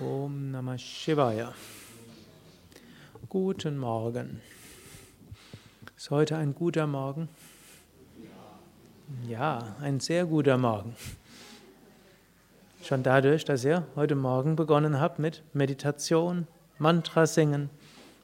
[0.00, 1.52] Om Namah Shivaya.
[3.28, 4.40] Guten Morgen.
[5.96, 7.28] Ist heute ein guter Morgen?
[9.28, 10.96] Ja, ein sehr guter Morgen.
[12.82, 17.70] Schon dadurch, dass ihr heute Morgen begonnen habt mit Meditation, Mantra singen,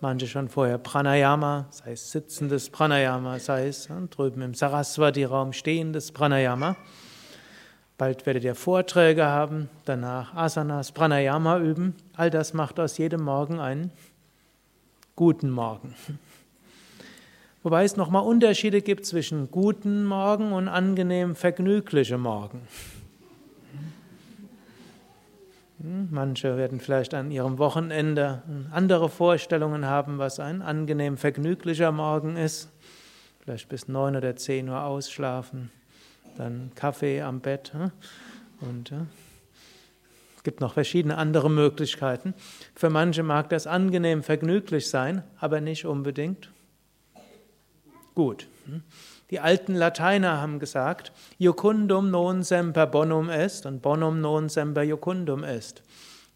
[0.00, 6.76] manche schon vorher Pranayama, sei es sitzendes Pranayama, sei es drüben im Saraswati-Raum stehendes Pranayama.
[7.98, 11.94] Bald werdet ihr Vorträge haben, danach Asanas, Pranayama üben.
[12.14, 13.90] All das macht aus jedem Morgen einen
[15.14, 15.94] guten Morgen.
[17.62, 22.68] Wobei es nochmal Unterschiede gibt zwischen guten Morgen und angenehm vergnüglichem Morgen.
[25.80, 28.42] Hm, manche werden vielleicht an ihrem Wochenende
[28.72, 32.70] andere Vorstellungen haben, was ein angenehm vergnüglicher Morgen ist.
[33.40, 35.70] Vielleicht bis neun oder zehn Uhr ausschlafen
[36.36, 37.72] dann Kaffee am Bett
[38.60, 38.92] und
[40.36, 42.34] es gibt noch verschiedene andere Möglichkeiten.
[42.74, 46.50] Für manche mag das angenehm vergnüglich sein, aber nicht unbedingt
[48.14, 48.48] gut.
[48.66, 48.82] Hm?
[49.30, 55.42] Die alten Lateiner haben gesagt, Jucundum non semper bonum est und bonum non semper jucundum
[55.42, 55.82] est.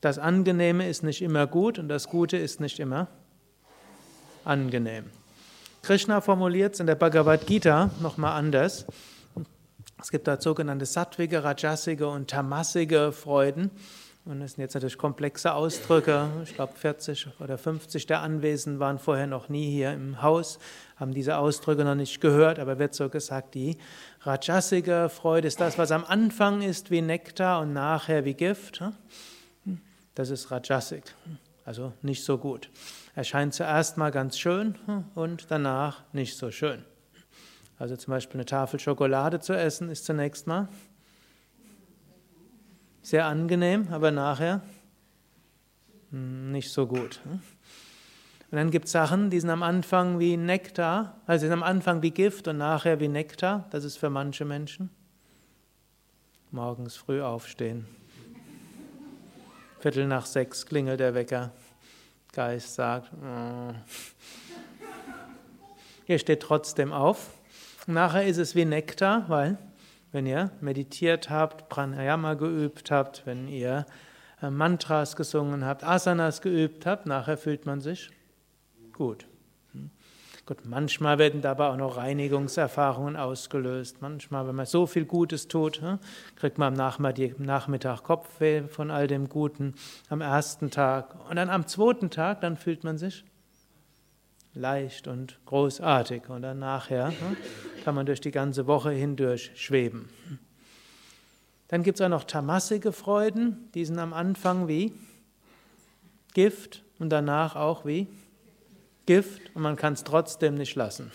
[0.00, 3.08] Das Angenehme ist nicht immer gut und das Gute ist nicht immer
[4.44, 5.04] angenehm.
[5.82, 8.86] Krishna formuliert es in der Bhagavad Gita nochmal anders.
[10.00, 13.70] Es gibt dort sogenannte sattwige, rajasige und tamasige Freuden.
[14.24, 16.28] Und das sind jetzt natürlich komplexe Ausdrücke.
[16.44, 20.58] Ich glaube, 40 oder 50 der Anwesenden waren vorher noch nie hier im Haus,
[20.96, 23.78] haben diese Ausdrücke noch nicht gehört, aber wird so gesagt, die
[24.20, 28.82] rajasige Freude ist das, was am Anfang ist wie Nektar und nachher wie Gift.
[30.14, 31.04] Das ist rajasig,
[31.64, 32.68] also nicht so gut.
[33.14, 34.74] Erscheint zuerst mal ganz schön
[35.14, 36.84] und danach nicht so schön.
[37.78, 40.68] Also zum Beispiel eine Tafel Schokolade zu essen ist zunächst mal
[43.02, 44.60] sehr angenehm, aber nachher
[46.10, 47.20] nicht so gut.
[47.24, 52.02] Und dann gibt es Sachen, die sind am Anfang wie Nektar, also sind am Anfang
[52.02, 53.66] wie Gift und nachher wie Nektar.
[53.70, 54.90] Das ist für manche Menschen.
[56.50, 57.86] Morgens früh aufstehen.
[59.80, 61.52] Viertel nach sechs klingelt der Wecker.
[62.32, 63.72] Geist sagt, oh.
[66.06, 67.37] ihr steht trotzdem auf
[67.90, 69.56] Nachher ist es wie Nektar, weil
[70.12, 73.86] wenn ihr meditiert habt, Pranayama geübt habt, wenn ihr
[74.42, 78.10] äh, Mantras gesungen habt, Asanas geübt habt, nachher fühlt man sich
[78.92, 79.26] gut.
[79.72, 79.88] Hm.
[80.44, 84.02] Gut, manchmal werden dabei auch noch Reinigungserfahrungen ausgelöst.
[84.02, 85.98] Manchmal, wenn man so viel Gutes tut, hm,
[86.36, 87.02] kriegt man am
[87.38, 89.72] Nachmittag Kopfweh von all dem Guten
[90.10, 91.14] am ersten Tag.
[91.30, 93.24] Und dann am zweiten Tag, dann fühlt man sich
[94.58, 96.28] leicht und großartig.
[96.28, 97.36] Und dann nachher ne,
[97.88, 100.10] kann man durch die ganze Woche hindurch schweben.
[101.68, 104.92] Dann gibt es auch noch tamassige Freuden, die sind am Anfang wie
[106.34, 108.06] Gift und danach auch wie
[109.06, 111.10] Gift und man kann es trotzdem nicht lassen.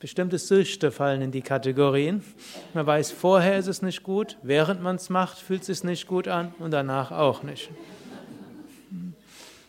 [0.00, 2.24] Bestimmte Süchte fallen in die Kategorien.
[2.72, 6.08] Man weiß, vorher ist es nicht gut, während man es macht, fühlt es sich nicht
[6.08, 7.70] gut an und danach auch nicht.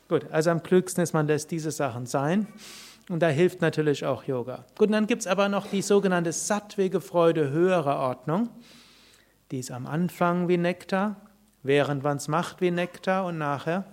[0.09, 2.47] Gut, also am klügsten ist, man lässt diese Sachen sein.
[3.09, 4.65] Und da hilft natürlich auch Yoga.
[4.77, 8.49] Gut, und dann gibt es aber noch die sogenannte sattwige Freude höherer Ordnung.
[9.51, 11.21] Die ist am Anfang wie Nektar,
[11.61, 13.85] während man es macht wie Nektar und nachher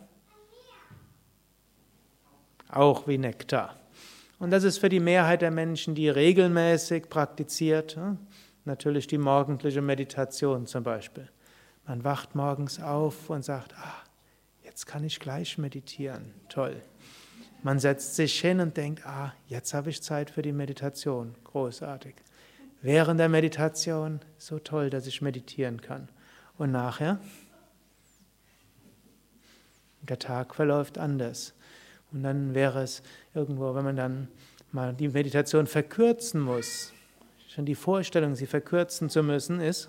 [2.71, 3.77] auch wie Nektar.
[4.39, 7.99] Und das ist für die Mehrheit der Menschen, die regelmäßig praktiziert,
[8.65, 11.29] natürlich die morgendliche Meditation zum Beispiel.
[11.87, 14.03] Man wacht morgens auf und sagt, ah,
[14.65, 16.34] jetzt kann ich gleich meditieren.
[16.49, 16.81] Toll.
[17.62, 21.34] Man setzt sich hin und denkt, ah, jetzt habe ich Zeit für die Meditation.
[21.45, 22.15] Großartig.
[22.81, 26.09] Während der Meditation, so toll, dass ich meditieren kann.
[26.59, 27.21] Und nachher?
[30.03, 31.55] Der Tag verläuft anders.
[32.11, 33.03] Und dann wäre es
[33.34, 34.29] irgendwo, wenn man dann
[34.73, 36.93] mal die Meditation verkürzen muss,
[37.49, 39.89] schon die Vorstellung, sie verkürzen zu müssen, ist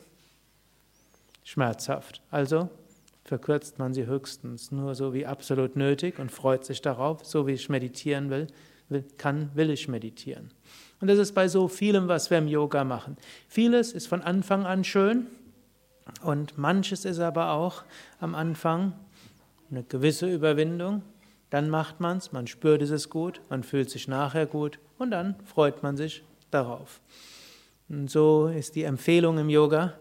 [1.44, 2.22] schmerzhaft.
[2.30, 2.70] Also
[3.24, 7.54] verkürzt man sie höchstens nur so wie absolut nötig und freut sich darauf, so wie
[7.54, 8.48] ich meditieren will,
[8.90, 10.52] will kann, will ich meditieren.
[11.00, 13.18] Und das ist bei so vielem, was wir im Yoga machen.
[13.48, 15.28] Vieles ist von Anfang an schön
[16.22, 17.84] und manches ist aber auch
[18.20, 18.94] am Anfang
[19.72, 21.02] eine gewisse Überwindung.
[21.50, 25.36] Dann macht man es, man spürt es gut, man fühlt sich nachher gut und dann
[25.46, 27.00] freut man sich darauf.
[27.90, 29.94] Und so ist die Empfehlung im Yoga,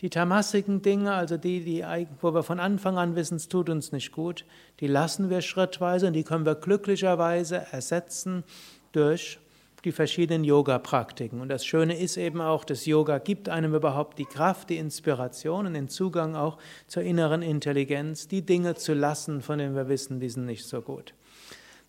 [0.00, 1.84] die tamassigen Dinge, also die, die,
[2.20, 4.44] wo wir von Anfang an wissen, es tut uns nicht gut,
[4.80, 8.44] die lassen wir schrittweise und die können wir glücklicherweise ersetzen
[8.92, 9.38] durch
[9.84, 11.40] die verschiedenen Yoga-Praktiken.
[11.40, 15.66] Und das Schöne ist eben auch, das Yoga gibt einem überhaupt die Kraft, die Inspiration
[15.66, 20.20] und den Zugang auch zur inneren Intelligenz, die Dinge zu lassen, von denen wir wissen,
[20.20, 21.14] die sind nicht so gut.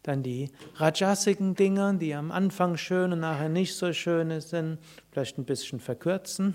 [0.03, 4.77] Dann die rajasigen Dinge, die am Anfang schön und nachher nicht so schön sind,
[5.11, 6.53] vielleicht ein bisschen verkürzen,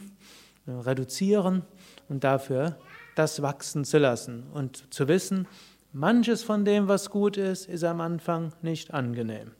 [0.78, 1.62] reduzieren
[2.08, 2.76] und dafür
[3.14, 5.46] das wachsen zu lassen und zu wissen,
[5.92, 9.52] manches von dem, was gut ist, ist am Anfang nicht angenehm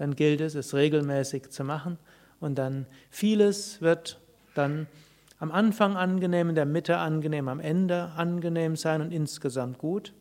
[0.00, 1.98] dann gilt es, es regelmäßig zu machen
[2.40, 4.18] und dann vieles wird
[4.54, 4.86] dann
[5.38, 10.14] am Anfang angenehm, in der Mitte angenehm, am Ende angenehm sein und insgesamt gut.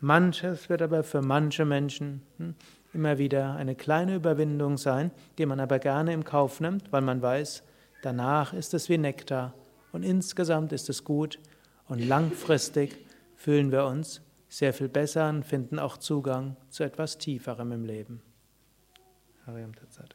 [0.00, 2.54] Manches wird aber für manche Menschen hm,
[2.94, 7.20] immer wieder eine kleine Überwindung sein, die man aber gerne im Kauf nimmt, weil man
[7.20, 7.62] weiß,
[8.00, 9.52] danach ist es wie Nektar
[9.96, 11.38] und insgesamt ist es gut
[11.88, 12.98] und langfristig
[13.34, 18.20] fühlen wir uns sehr viel besser und finden auch Zugang zu etwas Tieferem im Leben.
[19.46, 20.14] Hariam Tatsat.